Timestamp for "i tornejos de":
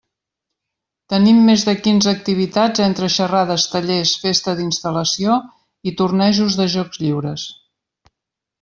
5.91-6.67